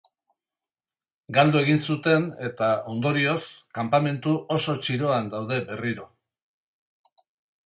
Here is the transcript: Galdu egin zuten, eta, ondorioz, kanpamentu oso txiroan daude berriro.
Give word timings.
Galdu 1.37 1.59
egin 1.59 1.77
zuten, 1.91 2.25
eta, 2.47 2.69
ondorioz, 2.93 3.37
kanpamentu 3.81 4.35
oso 4.57 4.77
txiroan 4.87 5.31
daude 5.37 5.61
berriro. 5.71 6.09